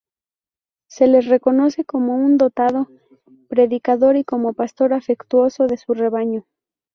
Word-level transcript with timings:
Se 0.87 1.05
le 1.05 1.21
reconoce 1.21 1.85
como 1.85 2.15
un 2.17 2.39
dotado 2.39 2.87
predicador 3.49 4.15
y 4.15 4.23
como 4.23 4.53
pastor 4.53 4.93
afectuoso 4.93 5.67
de 5.67 5.77
su 5.77 5.93
rebaño. 5.93 6.47